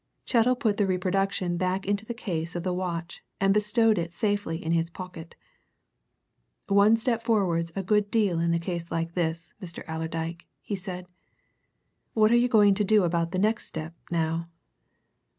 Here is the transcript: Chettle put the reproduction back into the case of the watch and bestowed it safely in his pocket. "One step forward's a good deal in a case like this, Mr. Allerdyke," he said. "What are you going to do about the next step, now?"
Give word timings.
Chettle 0.25 0.55
put 0.55 0.77
the 0.77 0.87
reproduction 0.87 1.57
back 1.57 1.85
into 1.85 2.07
the 2.07 2.15
case 2.15 2.55
of 2.55 2.63
the 2.63 2.73
watch 2.73 3.23
and 3.39 3.53
bestowed 3.53 3.99
it 3.99 4.11
safely 4.11 4.57
in 4.57 4.71
his 4.71 4.89
pocket. 4.89 5.35
"One 6.67 6.97
step 6.97 7.21
forward's 7.21 7.71
a 7.75 7.83
good 7.83 8.09
deal 8.09 8.39
in 8.39 8.51
a 8.51 8.57
case 8.59 8.89
like 8.89 9.13
this, 9.13 9.53
Mr. 9.61 9.83
Allerdyke," 9.87 10.47
he 10.59 10.75
said. 10.75 11.05
"What 12.15 12.31
are 12.31 12.35
you 12.35 12.49
going 12.49 12.73
to 12.73 12.83
do 12.83 13.03
about 13.03 13.31
the 13.31 13.37
next 13.37 13.67
step, 13.67 13.93
now?" 14.09 14.49